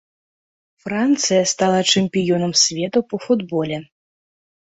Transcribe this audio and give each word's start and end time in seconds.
Францыя 0.85 1.43
стала 1.51 1.81
чэмпіёнам 1.97 2.53
свету 2.63 2.99
па 3.13 3.17
футболе. 3.27 3.77